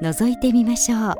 [0.00, 1.14] 覗いてみましょう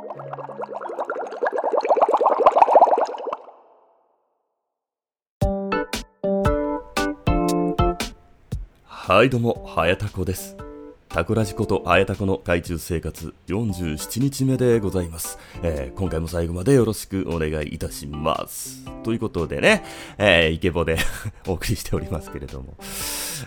[8.84, 10.56] はいどうも、はやたこです。
[11.12, 18.84] タコラジことあやたこの海中生活47日目でございます、えー、今回も最後までよろしくお願いいたします。
[19.02, 19.84] ということでね、
[20.18, 20.98] えー、イケボで
[21.48, 22.76] お送りしておりますけれども。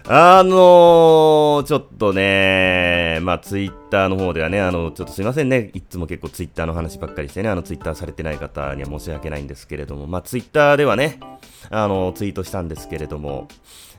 [0.08, 11.20] あのー、ちょっとね、まあツイッターの方ではね、あの、ちょっとすいませんね、いつも結構ツイッターの話ばっかりしてね、あのツイッターされてない方には申し訳ないんですけれども、まあツイッターではね、
[11.70, 13.48] あの、ツイートしたんですけれども、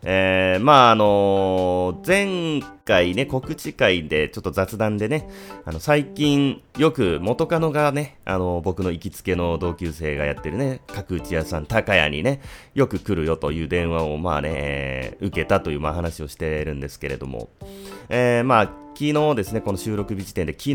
[0.06, 5.28] えー、まああの前回ね、告知会でちょっと雑談でね、
[5.64, 12.42] あの、最近よく元カノがね、あの、僕の行きつけの同級生がやってるね、角打ち屋さん、高谷にね、
[12.74, 17.48] よく来るよという電話をまあね、受けたというまあ話をしてるんですけれども、
[18.10, 20.74] えー、まあ昨日ですね、この収録日時点で昨日、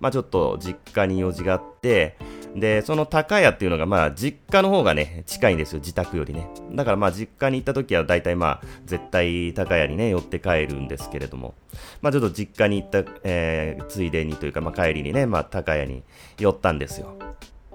[0.00, 2.16] まあちょっと実家に用事があって、
[2.54, 6.48] で、その高屋っていうのが、まあ、実家の方がね、近いんですよ、自宅よりね。
[6.72, 11.54] だからまあ、実家に行った時は、大体まあ、絶対高屋にね、寄って帰るんですけれども、
[12.00, 16.04] まあ、ちょっと実家に行った、えー、ついでにというか、まあ、帰りにね、まあ、高屋に
[16.38, 17.16] 寄ったんですよ。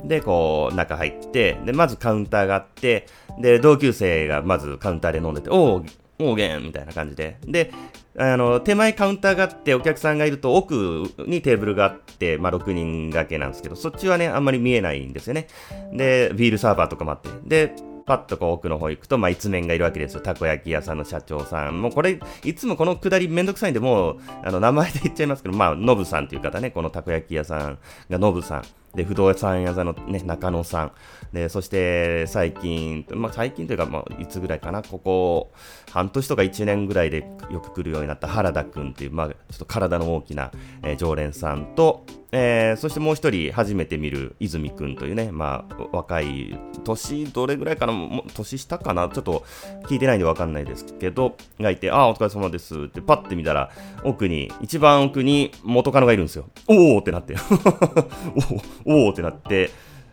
[0.03, 3.05] で、こう、中入って、で、まずカウンターがあって、
[3.39, 7.38] で、同級生がまずカウンターで飲んでて、おー、おーげんみたいな感じで。
[7.45, 7.72] で、
[8.17, 15.47] あの、手前カウンターがあって、お客さんがいると奥にテーブルがあって、まあ、6人掛けなんですけど、そっちはね、あんまり見えないんですよね。
[15.94, 17.30] で、ビールサーバーとかもあって。
[17.45, 17.73] で、
[18.06, 20.22] パッとこう奥の方行くと、まあ、一面がいるわけですよ。
[20.22, 21.81] たこ焼き屋さんの社長さん。
[21.81, 27.78] もうこれ、いつもこのくだりめんどくさいんで、もう、あの、名前で言っちゃいますけど、まあ、ノブさんっていう方ね、このたこ焼き屋さん
[28.09, 28.63] がノブさん。
[28.95, 30.91] で、不動産屋さんのね、中野さん。
[31.31, 35.51] で、そして最近、まあ最近というか、まあいつぐらいかな、ここ、
[35.91, 40.51] 半年とか1年ぐらいでよく来るようになった原田くんっていう、まあちょっと体の大きな、
[40.83, 47.94] えー、常連さんと、えー、そしてもう一人初めて見る泉くんというね、まあ若い、年どれぐらいかな、
[48.35, 49.44] 年下かな、ちょっと
[49.88, 53.72] 聞いてないんでわかんないですけど、がいて、ああ、お疲れ様ですってパッて見たら、
[54.03, 56.45] 奥に、一番奥に元カノがいるんですよ。
[56.67, 57.35] おおってなって。
[58.85, 59.72] おおおってなって、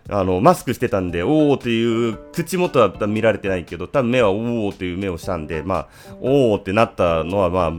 [0.08, 5.88] あの、マスクしてたんで、おおっていう口元は見られてないけど、多分目はおおっていう目をしたんで、まあ、
[6.20, 7.72] おおってなったのは、まあ、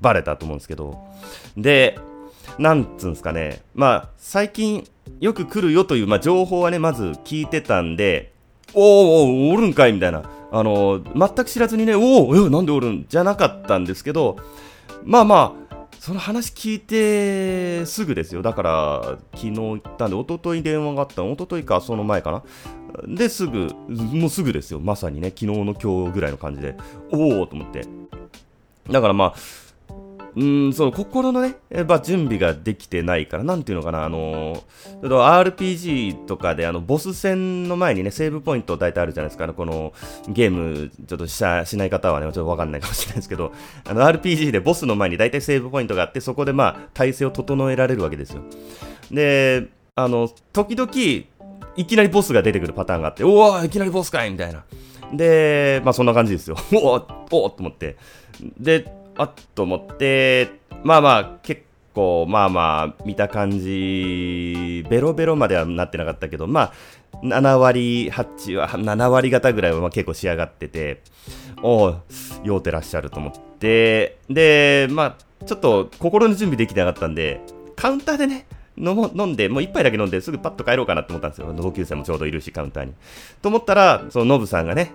[0.00, 0.98] バレたと思うんですけど、
[1.56, 1.98] で、
[2.58, 4.86] なんつうんですかね、まあ、最近
[5.20, 8.32] よく来るよという、まあ、情報はね、まず聞いてたんで、
[8.74, 13.06] おおおおるんかいみたいな、あの、全く知らずにね、おおなんでおるん？
[13.08, 14.36] じゃなかったんですけど、
[15.04, 18.42] まあまあ、その話聞いてすぐですよ。
[18.42, 21.32] だから、昨日行ったんで、一昨日電話があったの？
[21.32, 22.42] 一昨日か、その前かな？
[23.06, 24.80] で、すぐ、もうすぐですよ。
[24.80, 26.76] まさにね、昨日の今日ぐらいの感じで、
[27.12, 27.86] おおと思って。
[28.90, 29.34] だからまあ、
[30.34, 31.56] うん、その心のね、
[31.86, 39.92] まあ、準備ができてないから、なんていうのかな、あのー、RPG とかで、あの、ボス戦の前にね、セーブポイント大体あるじゃないですか、この、
[40.28, 43.52] ゲーム、ちょっとししない方はね、ちょっとわかんないかもしれないですけど、
[43.84, 48.42] あの、RPG でボスの前に大体セーブポイントがあって、そこでまあ、体勢を整えられるわけですよ。
[49.10, 50.90] で、あの、時々、
[51.76, 54.64] いきなりボスが出てくるパターンがあって、おおいきなりボスかいみたいな。
[55.12, 56.56] で、まあそんな感じですよ。
[56.72, 56.94] お
[57.30, 57.96] おおと思って。
[58.58, 58.86] で、
[59.16, 61.62] あっと思って、まあまあ、結
[61.94, 66.72] 構、まあまあ、見た感じ、ベロベロまではなってなかったけど、まあ、
[67.22, 71.02] 7割、8は、7割方ぐらいはまあ結構仕上がってて、
[71.62, 72.00] おお、
[72.42, 77.40] 酔うてらっしゃると思って、で、まあ、ちょっと心の準備できてなかったんで、
[77.76, 78.46] カウンターでね、
[78.76, 81.52] 飲も飲んで、もう一杯だけ飲んですぐパッと帰ろうかなと思ったんですよ。
[81.52, 82.94] 同級生もちょうどいるし、カウンターに。
[83.42, 84.92] と思ったら、そのノブさんがね、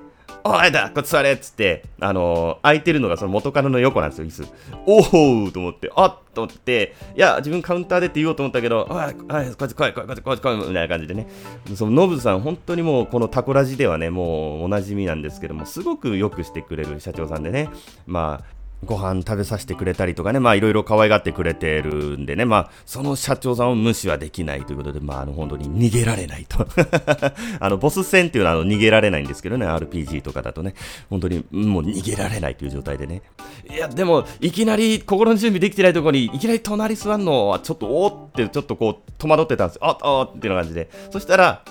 [0.50, 4.48] おいだこっち座れっつって、あのー、空いてるのがその元カノの横なんですよ、椅子。
[4.86, 11.28] おおと思って、あっと思って、いや、自分カウンターでって言おうと思ったけど、おい、おい、こっち来い、来い、こっち来い、来い、みたいな感じでね。
[11.76, 17.70] そのノブさん、本当にもう、このタコラジではね、もうおなじみなんですけども、すごくよくしてくれる社長さんでね、
[18.06, 26.68] まあ、ご飯食べさせてくれたりとかね、まあいろいろ可愛がってくれてるんでね、まあその社長さんを無視はできないということで、まああの本当に逃げられないと。
[27.60, 30.76] あのボス戦っていうのはあの逃げられないんですけどね、RPG とかだとね、
[31.10, 33.24] 本当にもう逃げられないという状態でね。
[33.70, 39.88] いや、でもいきなり心の準備できてないところにいきなり隣座るのはちょっとおーってちょっとこう戸惑ってたんですよ。
[39.88, 40.90] あっ、あっっていう感じで。
[41.10, 41.64] そしたら、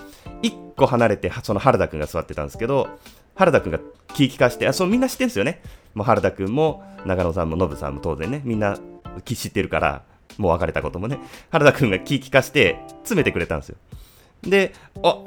[0.43, 2.88] 一個離れてその原田くんが座ってたんですけど、
[3.37, 3.79] 原田くんが
[4.14, 5.62] 気利かして、あ、そうみんな知ってんすよね。
[5.96, 8.78] もう原田くんも中野さんもノブさんも当然ね、みんな
[9.25, 10.02] 知ってるから、
[10.37, 11.19] もう別れたこともね、
[11.50, 13.76] 原田くんが気利かして詰めてくれたんですよ。
[14.43, 15.25] で、あ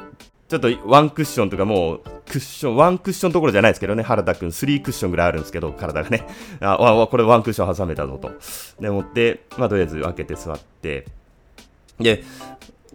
[0.48, 6.28] ちょっとワンクッションとかもう、クッション、ワンクッションどころじゃないですけどね、原田くん、スリークッションぐらいあるんですけど、体がね、
[6.62, 8.32] あ、あこれワンクッション挟めたぞと。
[8.80, 11.06] で、思って、まあ、とりあえず開けて座って、
[12.00, 12.24] で、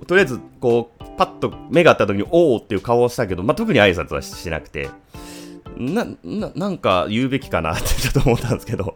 [0.06, 4.88] とりあえず、こう、パッと目が合った時に、おおっていう顔をしたけど、まあ、特に挨拶はしなくて、
[5.76, 8.94] な、な、なんか言うべきかなってちょっと思ったんですけど、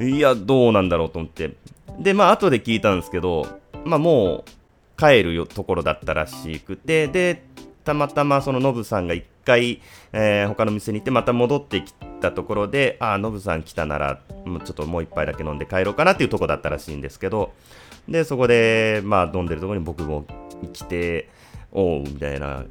[0.00, 1.52] いや、どうなんだろうと思って。
[1.98, 4.50] で、まあ、後で聞いたんですけど、まあ、もう、
[4.98, 7.42] 帰るところだったらしくて、で、
[7.84, 9.80] たまたまそのノブさんが一回、
[10.12, 17.52] えー、他の店に行ってまた戻ってきたところで、ああ、ノブさん来たなら、もうちょっともう一杯だけ飲んで帰ろうかなっていうとこだったらしいんですけど、
[18.08, 20.24] で、そこで、まあ、飲んでるところに僕も
[20.72, 21.28] 来て、
[21.72, 22.64] おう、みたいな。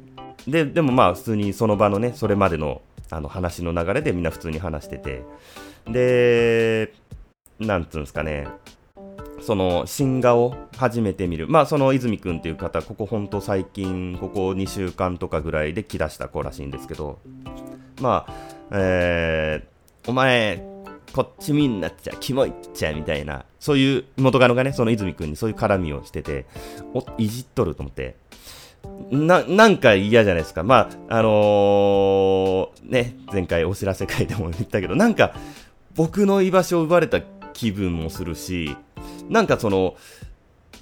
[0.46, 5.22] で、でもまあ、普通にその場のね、それまでのあの話の流れでみんな普通に話してて、
[5.88, 6.92] で、
[7.58, 8.48] なんつうんですかね、
[9.40, 17.18] その新画を初めて見る、まあその泉君っていう方、ここ本当最近、ここ2週間とかぐらいで来だした子らしいんですけど、
[18.00, 18.34] まあ、
[18.72, 20.64] えー、お前、
[21.12, 26.46] こっち見んなっちゃ、キモいっちゃ、みたいな、そういう元カノがね、その泉君にそういう絡みをしてて、
[26.92, 28.16] お、いじっとると思って、
[29.10, 30.62] な、なんか嫌じゃないですか。
[30.62, 35.34] まあ、あのー、ね、前回お知らせ会でも言ったけど、なんか、
[35.94, 37.20] 僕の居場所を奪われた
[37.52, 38.76] 気分もするし、
[39.28, 39.96] なんかその、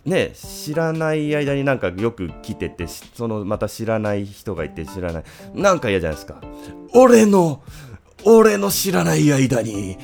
[0.05, 5.25] ね、知らない間になんかよく来てて、そのまた知らない人がいて知らない。
[5.55, 6.41] なんか嫌じゃないですか。
[6.93, 7.63] 俺の、
[8.25, 9.97] 俺の知らない間に、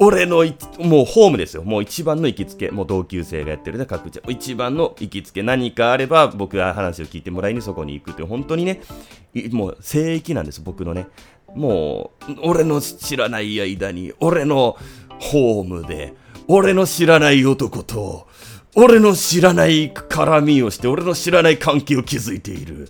[0.00, 0.44] 俺の
[0.78, 1.64] もうホームですよ。
[1.64, 2.70] もう一番の行きつけ。
[2.70, 4.20] もう同級生がやってるね、各地。
[4.28, 5.42] 一番の行きつけ。
[5.42, 8.80] 何かあれば僕が話を聞いてもらいにそこに行くって、本当にね、
[9.50, 11.08] もう聖域なんです、僕のね。
[11.54, 14.76] もう、俺の知らない間に、俺の
[15.18, 16.14] ホームで、
[16.46, 18.28] 俺の知らない男と、
[18.76, 22.88] 俺の知らない絡みをして、俺の知らない関係を築いている。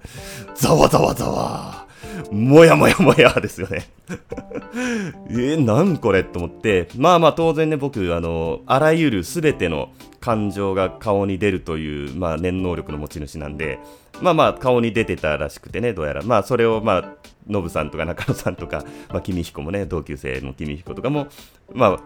[0.54, 1.87] ざわざわざわ。
[2.30, 3.88] もやもやもやですよね
[5.30, 9.90] えー、なんこれと思って、まあまあ当然ね、僕、あの、あらゆるすべての
[10.20, 13.78] 感情が顔に出るという、まあ念能力の持ち主なんで、
[14.20, 16.22] まあまあ顔に出てたらしくてね、どうやら。
[16.22, 17.14] まあそれをまあ、
[17.48, 21.28] ノブさんとか中野さんとか、まあ君彦もね、同級生の君彦とかも、
[21.72, 22.00] まあ、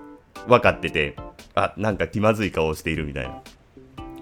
[0.48, 1.16] 分かってて、
[1.54, 3.42] あ、なんか気まずい顔をしているみたいな。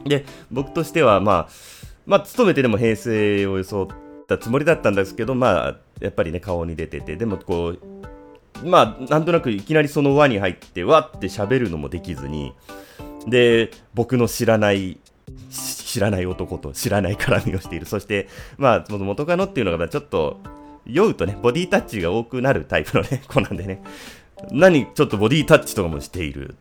[0.04, 1.48] で、僕としては、まあ、
[2.06, 7.78] まあ、勤めてでも平成を装ってたつもりだったんですけど、まあ、やっぱりね、顔に出てて、でもこう、
[8.64, 12.54] まあ、なんとなくいきなりその輪に入って、わって喋るのもできずに、
[13.26, 14.98] で、僕の知らない、
[15.50, 17.86] 知らない男と知らない絡みをしている。
[17.86, 20.38] そして、まあ、元カノっていうのがちょっと、
[20.86, 23.82] 酔うとね、ボディタッチが多くなるタイプのね、 子なんでね、
[24.52, 26.54] 何、ちょっとボディタッチとかもしている。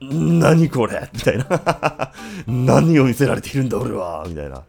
[0.00, 2.12] 何これみたいな。
[2.46, 4.62] 何を見せられているんだ俺はみたいな。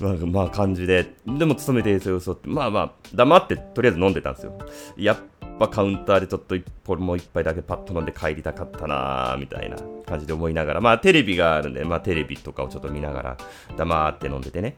[0.00, 1.14] まあ、まあ、感じで。
[1.26, 4.58] でも、勤めてる嘘って、まあまあ、黙ってとりあえず飲んでたんですよ。
[4.96, 5.18] やっ
[5.58, 9.76] ぱカウンターでちょっと一本もう一杯だけパッと飲んで帰りたかったなみたいな
[10.06, 13.36] 感じで思いながら、まあテレビがあるんで、まあテレビとかをちょっと見ながら
[13.76, 14.76] 黙って飲んでてね。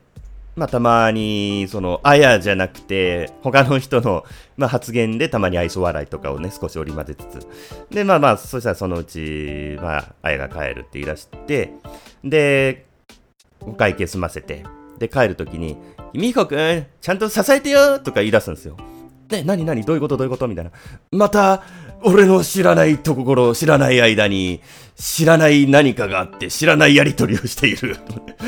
[0.54, 4.24] まあ、たまに、その、あやじゃなくて、他の人の、
[4.58, 7.94] まあ、発言でたまに愛想笑いとかをね、少し織り交ぜつつ。
[7.94, 11.72] で、まあまあ、そしたらそのうち、まあ、あやが帰るって言い出して、
[12.22, 12.84] で、
[13.60, 14.62] お会計済ませて、
[14.98, 15.76] で、帰るときに、
[16.12, 18.76] みひこくん、ちゃんと支えてよとか言い出すんですよ。
[19.30, 20.46] ね、なになにどういうことどういうこと？
[20.46, 20.70] みたいな。
[21.10, 21.62] また、
[22.02, 24.60] 俺の知らないところ、知らない間に、
[24.96, 27.96] 知らない何かがあって、知らないやりとりをしている。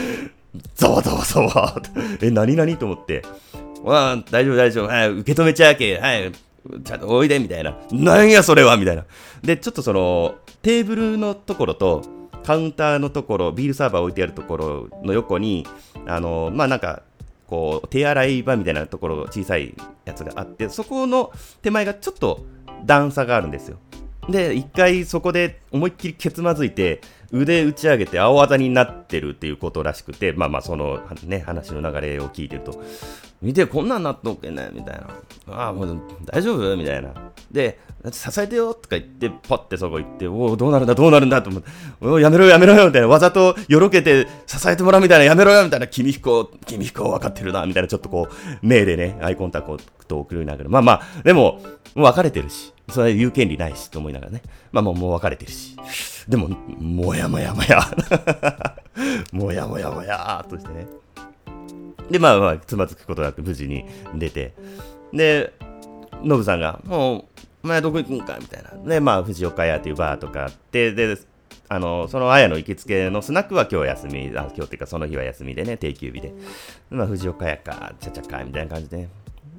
[0.74, 1.82] ざわざわざわ。
[2.20, 3.24] え、何々と思って。
[3.82, 4.88] わあ、大丈夫大丈夫。
[4.88, 5.98] はい、受け止めちゃうけ。
[5.98, 6.32] はい、
[6.84, 7.76] ちゃんとおいで、みたいな。
[7.90, 8.76] なんやそれは？
[8.76, 9.04] みたいな。
[9.42, 12.02] で、ちょっとその、テーブルのところと、
[12.44, 15.66] カウンターのところ、ビールサーバー置いてあるところの横に、
[16.06, 17.02] あの、まあ、なんか、
[17.46, 21.32] こう、手洗い場みたいなところ、小さいやつがあって、そこの
[21.62, 22.44] 手前がちょっと
[22.84, 23.78] 段差があるんですよ。
[24.28, 32.82] で、一回そこで思いっきりけつまずいて、腕打ち上げて青技になってるっていうことらしくて、まあまあそのね、話の流れを聞いてると、
[33.44, 34.94] 見てこんなんなっとっけねみたい
[35.46, 35.54] な。
[35.54, 36.76] ああ、もう大丈夫？
[36.76, 37.12] みたいな。
[37.52, 37.78] で、
[38.10, 41.42] 支えてよとか言って、パッてそこ行って、おお、どうなるんだ、どうなるんだ？
[41.42, 41.68] と思って、
[42.00, 49.76] おおやめろよ、やめろよみたいな、わざとよろけて支えてもらうみたいな、やめろよみたいな、君彦、君彦分かってるな、みたいな、ちょっとこう、目でね、アイコンタク
[50.08, 51.60] トを送りながら、まあまあ、でも、
[51.94, 55.76] もう別れてるし、それ言う権利ないし、と思いながらね、まあもうもう別れてるし、
[56.28, 57.80] でも、もやもやもや、
[59.32, 60.86] もやもやもやとしてね。
[62.10, 63.84] で、まあまあ、つまずくことなく無事に
[64.14, 64.54] 出て、
[65.12, 65.52] で、
[66.22, 67.24] ノブさんが、もう、
[67.64, 68.70] お前どこ行くんかみたいな。
[68.88, 71.16] で、まあ、藤岡屋っていうバーとかあって、で、
[71.68, 76.34] あの、その綾の行きつけのスナックは今日休み、あ今日っていうかその日は休みでね、定休日で。
[76.90, 79.08] まあ、藤岡屋か、ちゃちゃか、みたいな感じで。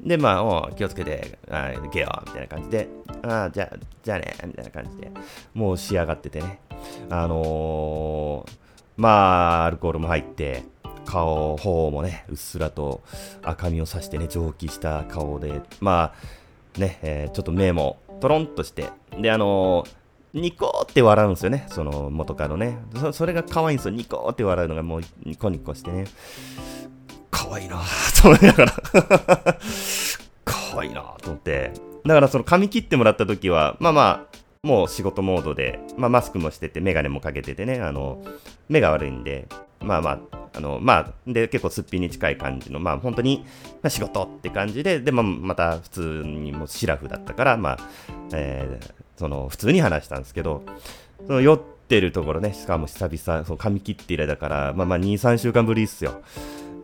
[0.03, 2.87] で、まあ、お気をつけて、あ行けよ、みたいな感じで、
[3.23, 3.73] あじゃ、
[4.03, 5.11] じゃあね、みたいな感じで、
[5.55, 6.59] もう仕上がっててね。
[7.09, 8.51] あのー、
[8.97, 10.63] まあ、アルコールも入って、
[11.05, 13.03] 顔、頬もね、うっすらと
[13.43, 16.13] 赤みをさしてね、蒸気した顔で、ま
[16.75, 22.77] あ、ね、えー、ちょっと目もトロンとして、で、あのー、ニコって笑うんですよね、その元カノね。
[22.95, 26.05] そそれが可愛いんですよ、ニコって笑うのがもうニコニコしてね。
[27.31, 28.73] 可愛いなぁと思いながら
[30.43, 31.71] 可愛いなぁと思って。
[32.05, 38.21] だからその髪切ってもらった時は、まあまあ、もう仕事モードで、まあマスクもしてて、メガネもかけててね、あの、
[38.67, 39.47] 目が悪いんで、
[39.79, 43.43] まあまあ、あの、まあ、で、結構すっぴんに近い感じの、まあ、本当に、
[43.81, 47.77] まあ、仕事って感じで、で、まあ、また普通にもシラフだったから、まあ、
[48.33, 50.63] えー、その、普通に話したんですけど、
[51.27, 56.21] その、酔ってるところね、しかも久々、その髪切って以来だから、まあまあ、2、3週間ぶりっすよ。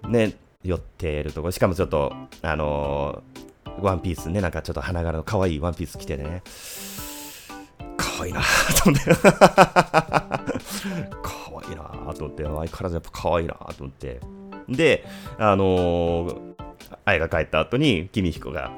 [0.07, 6.43] ね、酔ってるところ、しかもちょっと、あのー、ワンピースね、なんかちょっと花柄の可愛いワンピース着てね、
[8.01, 8.41] 可愛いな
[8.83, 9.11] と思って。
[11.21, 14.19] 可愛いなと思って、相変わらずやっぱ可愛いなと思って。
[14.67, 15.05] で、
[15.37, 16.55] あのー、
[17.05, 18.71] あやが帰った後に、君彦が、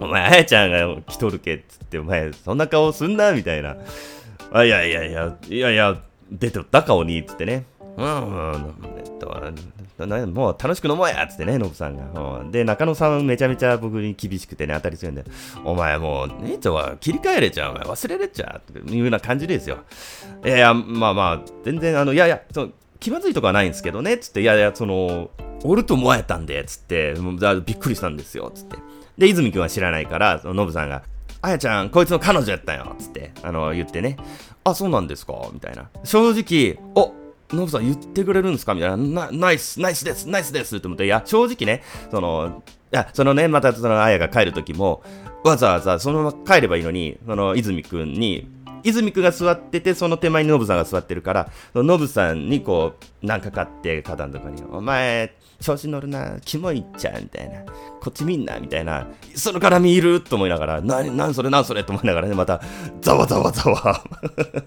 [0.00, 3.76] お前、あやちゃんが来とるけっつって、お前、そんな顔すんなみたいな。
[4.52, 5.96] あ、いやいやいや、いやいや、
[6.30, 7.64] 出てった顔に、つってね。
[7.96, 9.34] うん、うん、えっと、
[9.98, 12.44] もう楽しく飲もうやっつってね、ノブさんが。
[12.50, 15.24] で、中野さんめちゃめちゃ僕に厳しくてね、当たり強いんで、
[15.64, 19.78] お前もう、姉ちゃんは切り替えれちゃう、お前忘れれちゃうっていうような感じですよ。
[20.44, 22.68] いやいや、まあまあ、全然、あの、いやいや、そ
[23.00, 25.30] 気まずいとかはないんですけどね、つって、いやいや、その、
[25.64, 27.14] おると思えたんで、つって、
[27.64, 28.76] びっくりしたんですよ、つって。
[29.18, 31.02] で、泉君は知らないから、ノブさんが、
[31.42, 34.16] あやちゃん、こいつの彼女やったよ、つって、あの、言ってね、
[34.64, 35.34] あ、そうなんですか？
[35.52, 35.88] みたいな。
[36.02, 37.14] 正直、お
[37.50, 38.74] ノブさん言ってくれるんですか？
[38.74, 40.76] みたいな、ナイス、ナイスです、ナイスです。
[40.76, 42.62] って思って、いや、正直ね、その、
[42.92, 45.02] いや、そのね、またその、あやが帰る時も、
[45.44, 48.48] わざわざそのまま帰ればいいのに、その、泉くんに、
[48.82, 57.64] 泉くんが座ってて、その手前にノブさんが座ってるから、ノブさんにこう、なんかかって、花壇とかに、お前、調子乗るな、キモいっちゃうみたいな、
[58.00, 62.60] こっちみんなみたいな、その絡みいると思いながら、な、なんそれなんそれと思いながらね、また、
[63.00, 64.02] ざわざわざわ。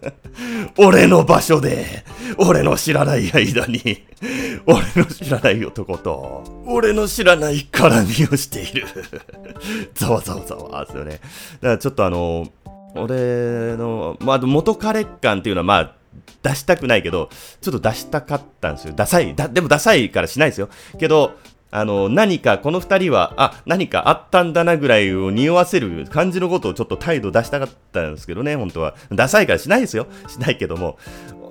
[0.78, 2.04] 俺の場所で、
[2.38, 4.04] 俺の知らない間に、
[4.66, 8.88] 俺の知らない男と、俺の知らない絡みをしている。
[9.94, 11.12] ざわざわざわですよね。
[11.12, 11.22] だか
[11.62, 12.48] らちょっとあの、
[12.96, 15.96] 俺の、まあ、元彼感っていうのは、まあ、
[16.44, 17.30] 出したくないけど、
[17.62, 18.94] ちょっと出したかったんですよ。
[18.96, 19.36] ダサい。
[19.36, 20.70] だでもダサいからしないですよ。
[20.98, 21.34] けど、
[21.72, 28.96] あの、何か、この二人は、あ、何かあったんだなぐらいを匂わせる感じのことをちょっと態度出したかったんですけどね、本当は。
[29.12, 30.08] ダサいからしないですよ。
[30.28, 30.98] しないけども、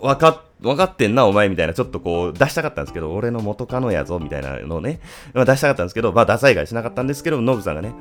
[0.01, 5.01] わか、わかってんな、お前みたいな、ちょっとこう、出したかったんですけど、俺の元カノやぞ、みたいなのをね、
[5.35, 7.93] ま、出したかったんですけど、まあ、ダサいからしなかったんですけど、ノブさんがね、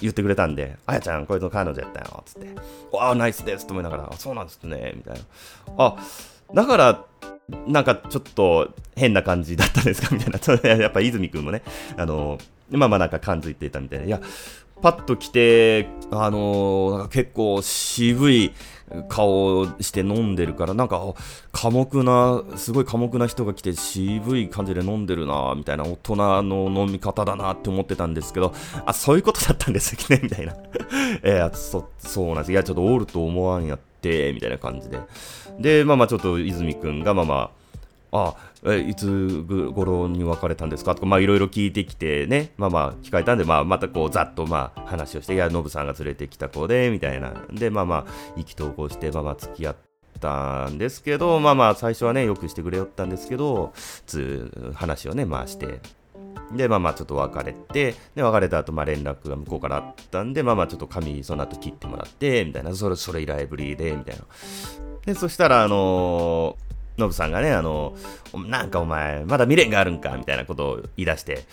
[0.00, 2.48] 言ってくれたんで、あやちゃん、こいつの彼女やったよ、つって。
[2.96, 5.20] わあ、ナイスですと思いながら、そうなんですね、みたいな。
[5.78, 5.96] あ、
[6.54, 7.04] だから、
[7.66, 10.14] なんかちょっと変な感じだったんですか？
[10.14, 10.70] みたいな。
[10.82, 11.62] やっぱ泉くんもね、
[11.96, 12.38] あの、
[12.70, 14.04] まあまあなんか感づいていたみたいな。
[14.04, 14.20] いや、
[14.80, 18.52] パッと来て、あのなんか結構渋い
[19.08, 21.14] 顔をして飲んでるから、なんか、
[21.52, 28.52] 寡黙な、すごい寡黙な人が来て渋い感じで飲んでるな、みたいな大人の飲み方だなって思ってたんですけど、
[28.86, 30.54] あ、そういうことだったんですね、みたいな。
[31.22, 32.52] えー、そ、そうなんです。
[32.52, 34.98] いや、ちょっとおると思わんやって、みたいな感じで。
[35.58, 37.59] で、まあまあちょっと泉くんが、まあまあ、
[38.12, 40.94] あ、えいつ頃に別れたんですか？
[40.94, 47.32] とか、まいろいろ聞いてきてね、まあまあ聞かれたんで、まあまたこうざっとまあ話をして、いや、ノブさんが連れてきた子で、みたいな。
[47.52, 49.76] で、まあまあ意気投合して、まあまあ付き合っ
[50.20, 53.72] たんですけど、まあまあ最初はね、よくしてくれよったんですけど、
[54.06, 55.80] つ話をね、回して、
[56.52, 64.24] で、まあまあちょっと別れて、で、別れた後、まあ連絡が向こうからあったんで、まあまあちょっと髪その後切ってもらって、みたいな、それ、それ以来ぶりで、みたいな。
[65.06, 66.69] で、そしたら、あのー
[67.00, 67.96] ノブさんがね、あの、
[68.46, 71.44] なんかお前、まだ未練があるんかみたいなことを言い出して、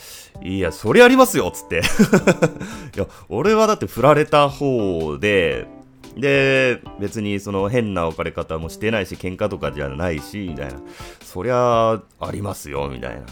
[0.44, 1.82] いや、それありますよつって。
[2.96, 5.68] いや、俺はだって振られた方で、
[6.16, 10.80] で、別にその変な置かれ方もしてないし、喧嘩とかじゃないし、みたいな。
[11.22, 13.26] そりゃ、ありますよ、みたいな。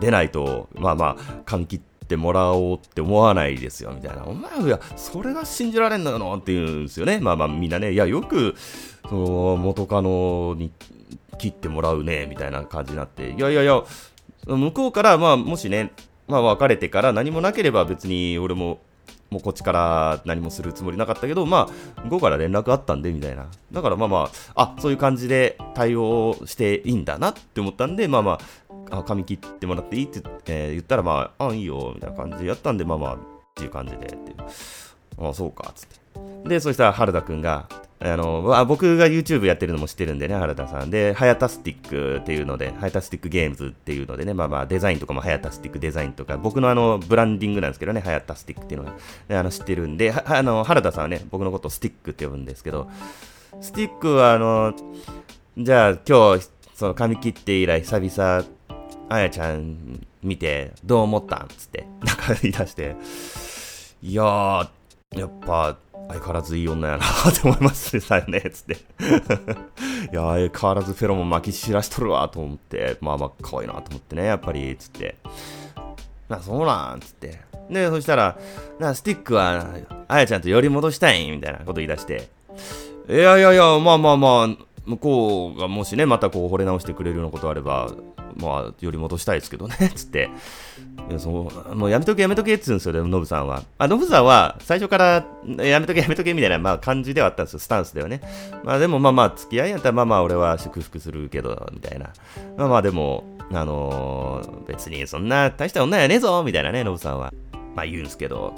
[0.00, 4.24] 出ないと、まあまあ、換気ってもらおうって思わないですよ、みたいな。
[4.24, 7.20] お前、いや、それが信じられんのよって言うんですよね。
[7.20, 8.54] まあまあ、みんなね、いや、よく、
[9.08, 10.70] その、元カノに
[11.38, 13.82] 切ってもらうね、みたいな感じになって、いやいやいや、
[14.46, 15.92] 向こうから、まあ、もしね、
[16.28, 18.80] まあ、別れてから何もなければ別に俺も
[19.32, 23.46] もうこっちから何もするつもりなかったけど、まあ、午後から連絡あったんで、みたいな。
[23.72, 28.38] だからまあまあ、あ、そういう感じで対応していいんだなって思ったんで、まあま
[28.90, 33.18] あ、あ髪切ってもらっていいって、えー、言ったら、まあ、あ、いいよ、みたいな感じでやったんで、まあまあ、っ
[33.54, 34.34] ていう感じで、って
[35.18, 35.86] あ、そうか、つっ
[36.42, 36.48] て。
[36.48, 37.68] で、そしたら原田くんが、
[38.04, 40.90] あの、僕が YouTube やってるのも知ってるんでね、原田さん。
[40.90, 48.90] で、ハヤタスティックっていうので、ハヤタスティックゲームズっていうのでね、まあまあデザインとかもハヤタスティックデザインとか、僕のあの、ブランディングなんですけどね、ハヤタスティックっていうの
[49.28, 52.90] が、あの、知ってるんで、あの、原田さんはね、僕のことをスティックって呼ぶんですけど、
[53.60, 54.74] スティックはあの、
[55.56, 58.44] じゃあ今日、その髪切って以来久々、
[59.08, 62.96] あやちゃん見て、どう思ったんつって、なんか言い出して、
[64.02, 64.68] いやー、
[65.14, 65.76] やっぱ、
[66.08, 68.74] 相変わらずいい女やなって思いますよね、つって。
[68.74, 68.76] い
[70.14, 75.16] や、相変わらずフェロモン巻き散らしとるわ、と思って、まあまあ、可愛いなと思ってね、やっぱり、つって。
[76.28, 77.40] な、そうなん、つって。
[77.70, 78.38] で、そしたら、
[78.78, 79.66] な、スティックは、
[80.08, 82.28] あやちゃんと寄り戻したいみたいなこと言い出して。
[83.08, 84.48] いやいやいや、まあまあまあ、
[84.84, 87.90] 向こうがもしね、またこう惚れ直してくれるようなことあれば、
[88.36, 90.30] まあ、寄り戻したいですけどね、 つって。
[91.10, 93.62] いやそうもうやめとけやめとけっつうんですよ、ノブさんは。
[93.78, 95.24] あ、ノブさんは最初から
[95.64, 98.20] やめとけやめとけみたいな、まあ、感じではあったんですよ、スタンスではね。
[98.64, 102.10] まあでもまあまあ、付き合いやったらまあまあ俺は祝福するけど、みたいな。
[102.56, 107.32] まあまあでも、あのー、別にそんな大した女やねえぞ、みたいなね、ノブさんは。
[107.74, 108.54] まあ言うんですけど、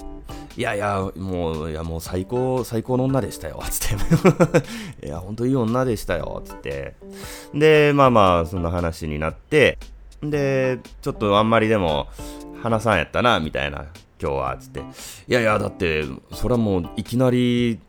[0.56, 3.96] いやいや、もう、いやもう最高、最高の女でしたよ、つっ
[5.00, 5.06] て。
[5.06, 6.94] いや、ほんといい女でしたよ、つって。
[7.52, 9.78] で、まあまあ、そんな話になって、
[10.23, 12.06] で、ちょっとあんまりでも、
[12.62, 13.87] 話さんやったな、みたいな、
[14.23, 14.80] 今日は、つって。
[14.80, 14.82] い
[15.28, 17.80] やいや、だって、それはもう、いきなり、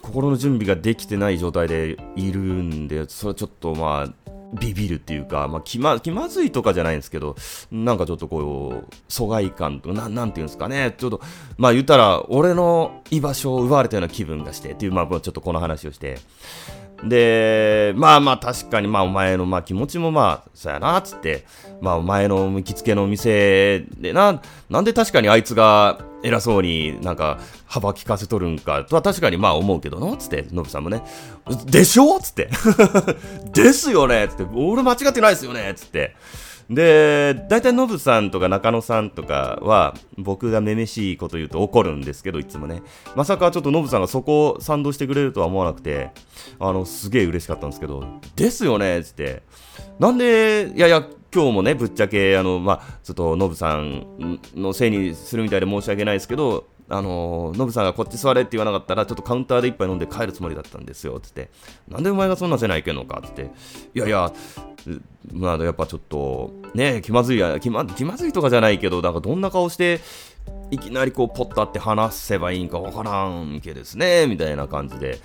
[0.00, 7.36] 心の準備ができてない状態でいるんで、それはちょっとまあ、ビビるっていうか、まあ、気ま、気まずいとかじゃないんですけど、
[7.70, 11.20] なんかちょっとこう、疎外感とな、なんていうんですかね、ちょっと、
[11.58, 16.18] まあ言ったら、俺の居場所を奪われたような気分がして、っていう、まあちょっとこの話をして、
[17.04, 21.44] で、まあまあ確かにまあお前のまあ気持ちもまあ、そうやな、つって、
[21.80, 28.84] まあお前の行きつけの店でな、なんで確かにあいつが偉そうになんか幅利かせとるんか。
[28.84, 31.02] とは確かにまあ思うけどな、つって、ノブさんもね、
[31.66, 32.18] でしょ？
[32.20, 32.48] つって、
[33.52, 34.28] ですよね？
[34.28, 35.74] つって、俺間違ってないですよね？
[35.76, 36.16] つって、
[36.68, 42.82] で、大体ノブさんとか中野さんとかは、僕がめめしいこと言うと怒るんですけど、いつもね。
[43.14, 46.10] まさかちょっとノブさんがそこを賛同してくれるとは思わなくて、
[46.58, 49.42] あの、すげえ嬉しかったんですけど、ですよねつって。
[50.00, 61.50] なんで、いやいや、今日もね、ぶっちゃけ、あの、まあ、ちょっとノブさんのせいにするみたいで申し訳ないですけど、あのノブさんがこっち座れって言わなかったら、ちょっとカウンターで一杯飲んで帰るつもりだったんですよ、つって。
[61.88, 63.50] なんでお前がそんなせないけんのか、つって。
[63.94, 64.32] いやいや、
[65.32, 70.00] まあ、やっぱちょっと、ね、気まずいや、気ま気まずいとかじゃないけど、なんかどんな顔して、
[70.70, 75.18] いきなりこう、ポッとって話せばいいんかわからんけですね、みたいな感じで、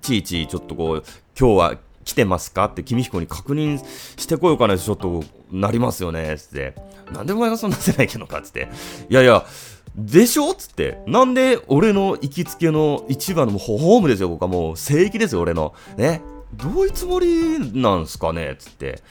[0.00, 1.04] ちいちいちょっとこう、
[1.38, 3.78] 今日は来てますかって君彦に確認
[4.16, 6.74] してこようかなちょっとなりますよね、つって。
[7.12, 8.68] なんでお前がそんなせないけどか、つって。
[9.08, 9.44] いやいや、
[9.96, 10.50] でしょ？
[10.50, 11.02] っつって。
[11.06, 15.74] なんで俺の行きつけの一番のホームですよ、僕はもう聖域ですよ、俺の。
[15.96, 16.22] ね？
[16.54, 18.52] どういうつもりなんすかね？
[18.52, 19.02] っつって。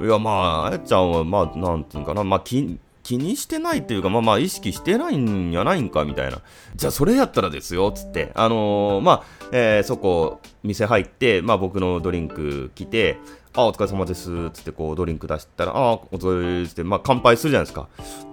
[0.00, 6.40] いや、まあ、あやちゃんは、まあ、なんていうかな、まあ、気、気にしてないっていうか、まあまあ、意識してないんやないんか、みたいな。
[6.74, 8.32] じゃあ、それやったらですよ、つって。
[8.34, 13.18] あのー、まあ、えー、そこ、店入って、まあ、僕のドリンク来て、
[13.52, 17.88] あ、お疲れ様です、つって、こう、ドリンク出したら、あ、お疲れ様ですって、まあ、乾杯するじゃないですか。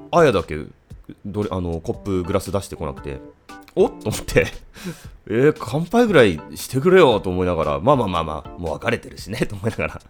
[0.09, 0.65] あやだけ、
[1.25, 3.19] どれあのコップグラス出してこなくて。
[3.75, 3.89] おっ？
[3.89, 4.47] と思って。
[5.27, 10.01] えー、乾杯ぐらいしてくれよと思いながら、まあまあまあまあ、もう別れてるしね、 と思いながら、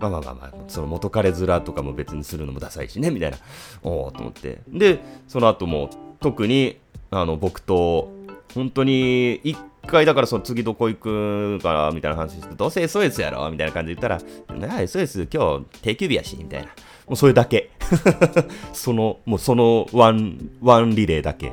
[0.00, 3.38] まあまあまあまあ、その元彼面とかも別にするのもダサいしね、みたいな、
[3.82, 4.60] おおと思って。
[4.68, 6.78] で、その後も、特に、
[7.10, 8.10] あの、僕と、
[8.54, 13.50] 本当に、一回だからその次どこ行くかみたいな話して、どうせ SOS やろ？
[13.50, 16.68] みたいな感じで言ったら、なあ、SOS 今日定休日やし、みたいな。
[17.06, 17.70] もうそれだけ。
[18.72, 21.52] その、もうそのワン、ワンラリーだけ。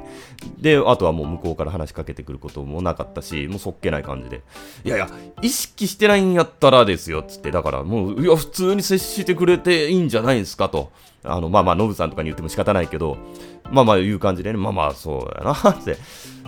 [0.59, 4.41] で、あとはもう向こうから話しかけてくることもなかったし、もうそっけない感じで。
[4.83, 5.09] いやいや、
[5.41, 7.51] 意識してないんやったらですよ、つって。
[7.51, 10.91] だからもう、いや、普通に接してくれていいんじゃないですかと。
[11.23, 13.17] あの、まあまあ、ノブさんとかに言っても仕方ないけど、
[13.71, 15.97] まあまあ、いう感じでね、まあまあ、そうやな、 って。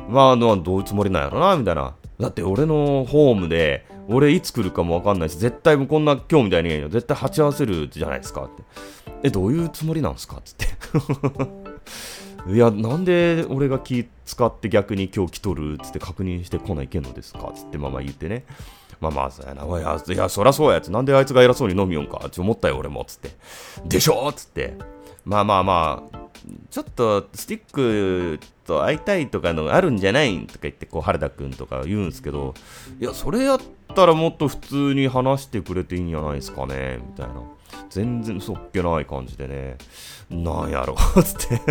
[0.10, 1.93] まあ、どういうつもりなんやろな、みたいな。
[2.19, 8.63] だって俺のホームで、俺いつ来るかもわかんないし、絶対こんな今日みたいに絶対鉢合わせるじゃないですかって。
[9.23, 10.41] え、どういうつもりなんすか？
[10.43, 10.67] つって。
[12.53, 15.77] いや、なんで俺が気使って逆に今日来とる？
[15.84, 17.51] つって確認してこないけんのですか？
[17.53, 18.45] つってまあまあ言ってね。
[19.01, 19.65] まあまあ、そうやな。
[19.65, 20.91] いや、いやそらそうやつ。
[20.91, 22.21] なんであいつが偉そうに飲みよんか？
[22.25, 23.05] って思ったよ、俺も。
[23.05, 23.32] つって。
[23.86, 24.32] でしょ？
[24.34, 24.75] つって。
[25.25, 26.19] まあまあまあ、
[26.69, 30.36] ちょっとスティックと会いたいとかのあるんじゃない？
[30.36, 32.53] んとか言って、こう、原田くんとか言うんすけど、
[32.99, 33.60] いや、それやっ
[33.95, 37.43] たらもっと普通に話してくれていいんじゃないですかね、みたいな。
[37.89, 39.77] 全然そっけない感じでね、
[40.29, 41.62] なんやろ、 つって。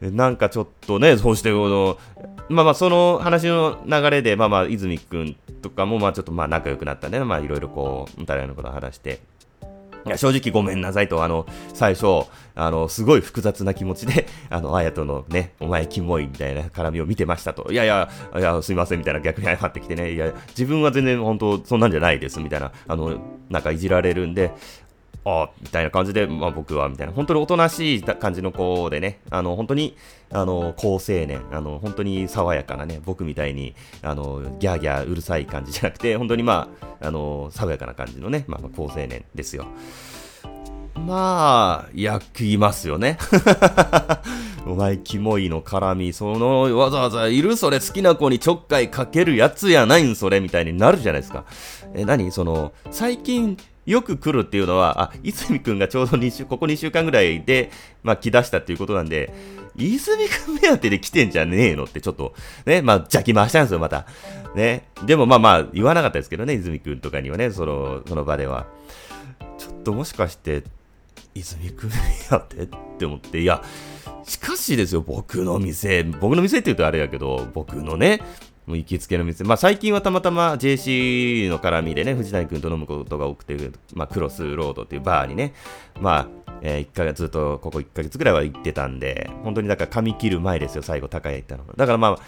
[0.10, 1.98] なんかちょっとね、そうしてこの、
[2.48, 9.20] まあまあその話の流れで、まあまあ泉くんとかもまあちょっとまあ仲良くなったね、まあいろいろこう、お互いのことを話して、
[10.06, 17.70] いや、正直ごめんなさいと、あの、最初、あの、すごい複雑な気持ちで、 あの、あやとのね、お前キモいみたいな絡みを見てましたと。
[17.72, 23.18] いやいや、いや、すいませんみたいな逆に謝ってきてね、いや、自分は全然本当そんなんじゃないですみたいな、あの、
[23.50, 24.52] なんかいじられるんで、
[25.28, 29.96] あみたいな感じで、まあ、僕はみたいな、本当におとなしい感じの子でね、あの本当に
[30.30, 31.42] あの好青年。
[31.50, 36.68] あの、本当に爽やかなね、僕みたいにあのギャーギャーうるさい感じじゃなくて、本当にま
[37.00, 39.66] あ、あの爽やかな感じのね、まあ、好青年ですよ。
[40.94, 43.18] まあ、焼きますよね。
[44.66, 47.56] お前、キモいの絡み、その、わざわざいる？
[47.56, 50.40] それ好きな子にちょっかいかけるやつやないんそれ。
[50.40, 51.44] みたいになるじゃないですか。
[51.94, 52.30] え、何？
[52.32, 53.56] その、最近、
[53.88, 57.70] よく来るっていうのは、あ、泉くんがちょうど2週、ここ2週間ぐらいで、
[58.02, 59.32] まあ、来だしたっていうことなんで、
[59.76, 62.34] 泉くん目当てで来てんじゃねえのってちょっと、
[62.66, 64.06] ね、まあ、邪気回したんですよ、また。
[64.54, 64.88] ね。
[65.06, 68.66] でもまあまあ、言わなかったですけどね、泉くんとかにはね、その、その場では。
[69.56, 70.64] ちょっともしかして、
[71.34, 71.90] 泉くん
[72.30, 73.62] やってって思って、いや、
[74.24, 78.20] しかしですよ、僕の店、僕の店って言うとあれやけど、僕のね、
[78.68, 79.44] もう行きつけの店。
[79.44, 83.56] まあ最近はたまたま JC の絡みでね、藤谷君と飲むことが多くて、
[83.94, 85.54] まあクロスロードっていうバーにね、
[85.98, 86.28] まあ、
[86.60, 91.64] えー、1ヶ月ずっとここ1ヶ月ぐらいは行ってたんで、本当にだから髪切る前ですよ、最後高谷行ったの。
[91.76, 92.18] だからま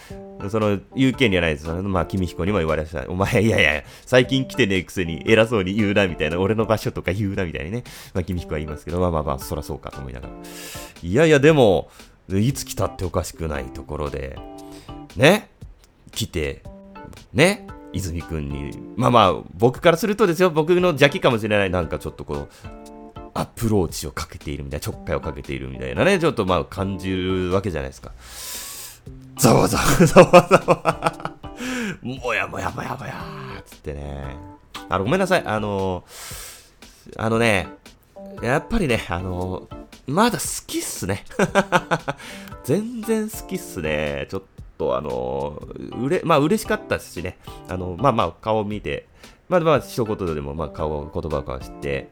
[0.40, 1.68] あ、その、言う権利はないです。
[1.68, 3.04] まあ、君彦にも言われました。
[3.10, 6.40] お前、いやいや、最近来てねえくせに偉そうに言うな、みたいな。
[6.40, 7.84] 俺の場所とか言うな、みたいにね。
[8.14, 10.34] まあ、君彦は言いますけど、まあまあまあ、そらそうかと思いながら。
[11.02, 11.90] いやいや、でも、
[12.32, 14.38] いつ来たっておかしくないところで、
[15.16, 15.50] ね、
[16.12, 16.62] 来て、
[17.32, 22.48] ね、泉くんに、まあまあ、僕からするとですよ、僕の邪気かもしれない、なんかちょっとこう、
[23.34, 28.12] アプローチをかけているみたいな、ちょっかいをかけているみたいなね、ちょっとまあ感じるわけじゃないですか。
[29.38, 31.34] ざわざわざわざわ。
[32.02, 33.14] もやもやもやもや
[33.64, 34.36] つってね。
[34.88, 35.42] あの、ごめんなさい。
[35.44, 36.04] あの、
[37.16, 37.68] あのね、
[38.42, 39.68] やっぱりね、あの、
[40.06, 41.24] まだ好きっすね。
[42.64, 44.26] 全然好きっすね。
[44.30, 44.42] ちょっ
[44.80, 45.62] とあの、
[46.02, 47.36] うれ、まあ嬉しかったしね。
[47.68, 49.06] あの、まあまあ顔を見て、
[49.50, 52.08] まあまあ一言でもまあ顔、言葉を交わして、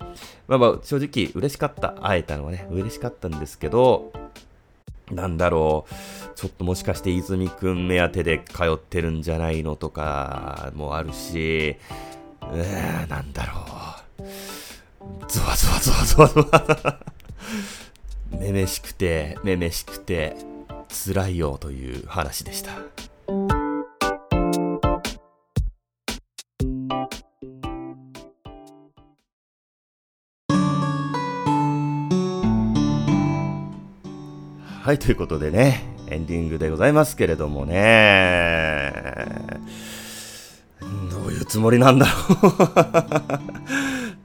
[0.46, 1.92] まあまあ正直嬉しかった。
[2.02, 4.12] 会えたのはね、嬉しかったんですけど、
[5.11, 5.94] なんだろう、
[6.35, 11.76] ちょっともしかして泉くん目当てで通ってるんじゃないのとかもあるし、
[12.52, 13.64] えー、なんだろ
[14.20, 15.26] う。
[15.26, 16.98] ゾワゾワゾワゾワゾワ。
[18.38, 20.37] めめしくて、めめしくて、
[20.88, 22.72] 辛いよという話でした。
[34.88, 38.90] はい、ということでね、エンディングでございますけれどもね、
[41.11, 42.38] どういうつもりなんだろう。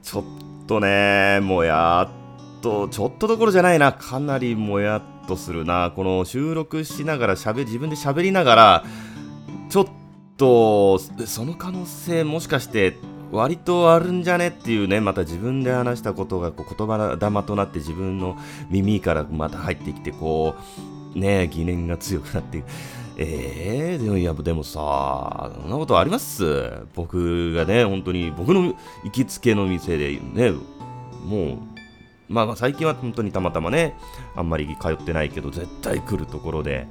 [0.02, 0.24] ちょっ
[0.66, 8.84] とね、もやっと、ちょっとどころじゃないな、かなりもやっとするな、この収録しながら喋、自分で喋りながら、
[9.68, 9.86] ちょっ
[10.36, 12.96] と、その可能性もしかして
[13.32, 18.36] 割とあるんじゃねっていうね、また自分で話したことがこう言葉玉となって自分の
[18.70, 20.54] 耳からまた入ってきて、こ
[21.14, 22.64] う、ね、疑念が強くなって、
[23.16, 26.86] えー、でも、いや、でもさ、そんなことあります？
[26.96, 30.50] 僕がね、本当に、僕の行きつけの店でね、
[31.24, 31.58] もう、
[32.28, 33.94] まあ最近は本当にたまたまね、
[34.34, 36.86] あんまり通ってないけど、絶対来るところで、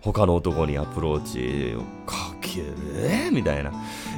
[0.00, 3.30] 他の男にアプローチをかける？
[3.32, 3.70] みたいな。
[3.70, 3.74] い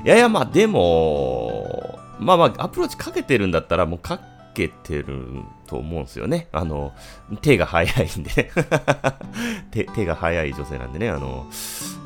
[0.09, 4.21] やいや、まあでも、まあまあ、アプローチかけてるんだったら、もうか
[4.55, 6.49] けてると思うんですよね。
[6.53, 6.93] あの、
[7.43, 8.51] 手が早いんで
[9.71, 11.47] 手、手が早い女性なんでね、あの、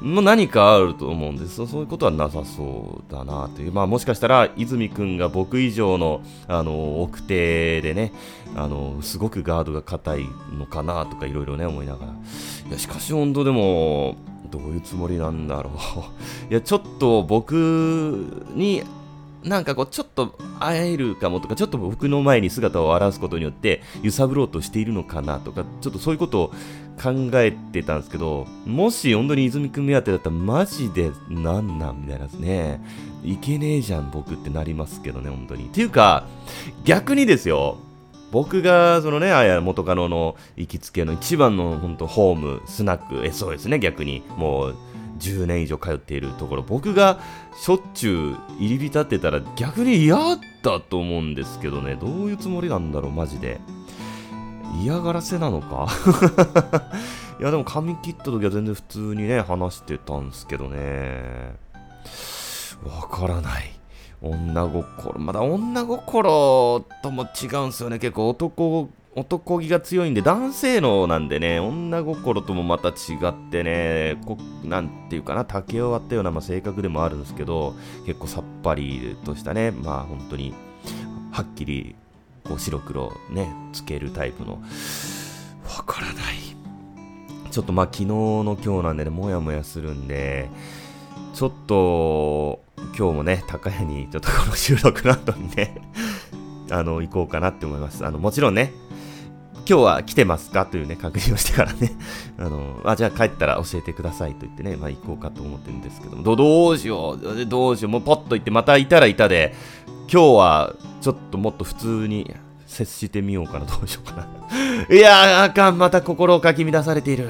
[0.03, 1.67] もう何かあると思うんです。
[1.67, 3.73] そういうことはなさそうだなという。
[3.73, 8.13] まあもしかしたら、泉くんが僕以上の、あの、奥手でね、
[8.57, 10.27] あの、すごくガードが硬い
[10.59, 12.13] のかなとかいろいろね、思いながら。
[12.69, 14.17] いや、しかし本当でも、
[14.51, 15.75] どういうつもりなんだろう。
[16.51, 17.55] いや、ちょっと僕
[18.55, 18.83] に
[19.49, 26.49] なんかこう、ちょっと会えるかもとか、ちょっと僕の前に姿を現すことによって、揺さぶろうとしているのかなとか、ちょっとそういうことを
[27.03, 32.81] 考えてたんですけど、もし本当に泉くん目当てだったら、マジでなんなんみたいなですね。
[33.25, 35.67] いけねえじゃん、僕ってなりますけどね、本当に。
[35.67, 36.27] っていうか、
[36.85, 37.79] 逆にですよ、
[38.31, 44.23] 僕が、そのね、あや元カノの行きつけの一番の本当ホーム、スナック、え、そうですね、逆に。
[44.37, 44.77] もう、
[45.19, 47.21] 10年以上通っているところ、僕が
[47.57, 50.17] しょっちゅう入り浸ってたら逆に嫌
[50.63, 53.61] だと思うんですけどね、どういうつもりなんだろう、マジで。
[54.83, 55.89] 嫌がらせなのか？
[57.41, 61.55] いや、でも髪切った時は全然普通にね、話してたんですけどね。
[62.85, 63.71] わからない。
[64.21, 65.19] 女心。
[65.21, 67.99] まだ女心とも違うんですよね。
[67.99, 72.93] 結構男男気が強いんで、男性のなんでね、女心ともまた違
[73.29, 77.75] ってね、こなんていうかな、竹を割ったような、まあ、性格でもあるんですけど、
[78.07, 80.55] 結構さっぱりとしたね、まあ本当に、
[81.33, 81.97] はっきり、
[82.45, 84.63] こう白黒ね、つけるタイプの、
[85.77, 86.15] わからない。
[87.51, 90.49] ちょっとまあ昨日の今日なんでね、もやもやするんで、
[91.35, 92.63] ちょっと、
[92.97, 95.81] 今日もね、高谷にちょっとこの収録の後にね
[96.71, 98.05] あの、行こうかなって思います。
[98.05, 98.73] あの、もちろんね、
[99.67, 101.93] 今日は来てますかというね、確認をしてからね、
[102.39, 109.55] あの、あ、じゃあ帰ったら教えてくださいと言ってね、まあ行こうかと思ってるんですけども、どどうしよう、どうしよう、もうポッと行って、またいたらいたで、
[110.11, 112.35] 今日はちょっともっと普通に
[112.67, 114.27] 接してみようかな、どうしようかな。
[114.95, 117.29] いやー、あかん、また心をかき乱されている。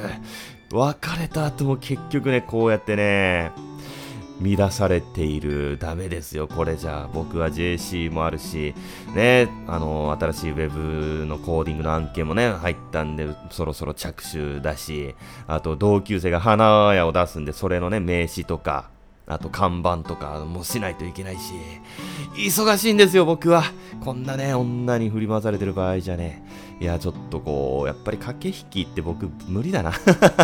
[0.71, 3.53] 別れた後も結局ね、こうやってね、
[4.41, 5.79] 乱されている。
[5.79, 7.09] ダメですよ、これじゃあ。
[7.13, 8.75] 僕は JC もあるし、
[9.15, 10.71] ね、あの、新しいウェ
[11.21, 15.15] ブのコーディングの案件もね、入ったんで、そろそろ着手だし、
[15.47, 18.91] あと同級生が花屋を出すんで、それのね、名刺とか、
[19.27, 21.53] あと看板とかもしないといけないし、
[22.35, 23.63] 忙しいんですよ、僕は。
[24.03, 26.43] こんなね、女に振り回されてる場合じゃね。
[26.81, 29.93] いや、ちょっとこう、やっぱり駆け引きって僕無理だな。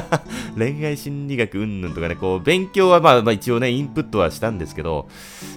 [0.59, 5.09] 恋愛心理学うんぬんとかね、こう、勉強はまあ、まあ一応ね、インプットはしたんですけど、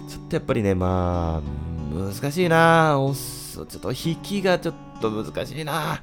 [0.07, 2.99] ちょっとやっぱりね、まあ、難しいな。
[2.99, 5.93] おっちょっと引きがちょっと難しいな。
[5.93, 5.99] あ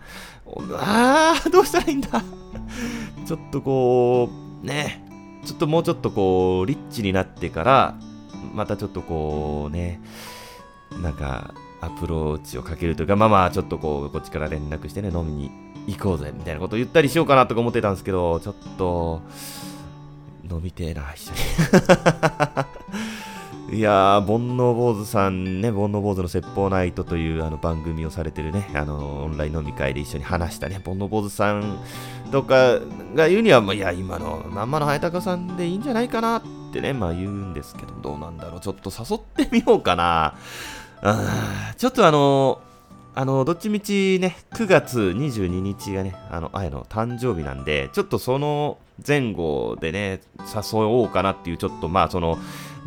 [1.47, 2.23] あ、どうしたらいいんだ。
[3.27, 4.29] ちょっとこ
[4.63, 5.05] う、ね、
[5.45, 7.95] ちょっともうちょっとこう、リッチになってから、
[8.53, 10.01] またちょっとこうね、
[11.03, 15.51] なんか、アプローチをかけるというか、まあまあ、ちょっとこう、こっちから連絡してね、飲みに
[15.87, 19.23] 行こうぜ、みたいなこと言ったりしようかなとか思ってたんですけど、ちょっと、
[20.51, 21.39] 飲みてえな、一緒に。
[23.73, 31.79] いやー、煩悩坊主さんね、煩悩坊主の説法ナイトというあの番組をされてるね、あの、オンライン飲み会で一緒に話したね、煩悩坊主さん
[32.31, 32.79] とか
[33.15, 36.43] が言うには、まあ、いや、今のまんまの早高さんでいいんじゃないかなっ
[36.73, 38.61] てね、まあ言うんですけど、どうなんだろう。
[38.61, 40.35] ちょっと誘ってみようかな。
[41.77, 42.61] ちょっとあの、
[43.17, 52.39] あの、どっちみちね、9月22日がね、あの、あやの誕生日なんで、ちょっとその前後でね、誘おうかなっていう、ちょっとまあ、その、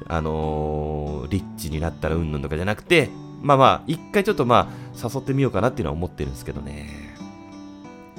[0.07, 3.09] あのー、リッチになったらうんぬんとかじゃなくて、
[3.41, 7.06] まあまあ、一回ちょっとまあ、誘ってみようかなっていうのは思ってるんですけどね。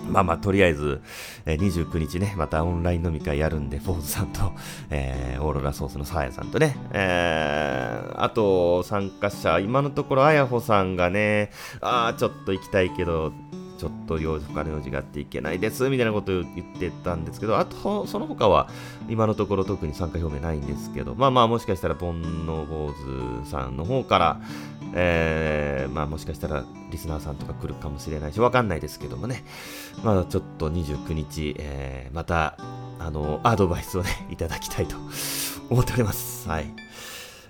[0.09, 1.01] まあまあ、とりあえず、
[1.47, 4.53] えー、29日ね、またオンライン飲み会やるんで、フォーズさんと、
[4.91, 13.33] えー、オーロラソースのサーヤさんとね、えー、あと、参加者、今のところ、あやほさんがね、ああ、ちょっと行きたいけど、
[13.79, 18.69] ちょっと用事、他の用事があっていけないです、みたいなことを言ってたんですけど、あと、その他は、
[19.09, 22.93] 今のところ特に参加表明ないんですけど、まあまあ、もしかしたら、煩悩坊
[23.45, 24.41] 主さんの方から、
[24.95, 29.45] えー、まあもしかしたらリスナーさんとか来るかもしれないし、わかんないですけどもね、
[30.03, 32.57] まだちょっと29日、えー、また、
[32.99, 34.97] あの、アドバイスをね、いただきたいと
[35.71, 36.49] 思っております。
[36.49, 36.67] はい。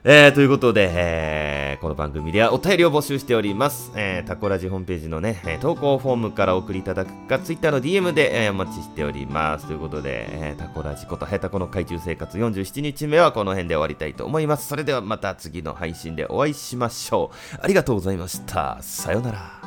[0.05, 3.91] えー、ということで、えー、この番組ではお便りを募集しております。
[3.97, 9.67] えー、タコラジホームページのね、投稿フォームから送りいただくか、ツイッターの DM で、えー、お待ちしております。
[9.67, 14.69] ということで、えー、タコラジことヘタコの海中生活47日目はこの辺で終わりたいと思います。
[14.69, 17.59] それではまた次の配信でお会いしましょう。
[17.61, 18.79] ありがとうございました。
[18.81, 19.58] さようなら。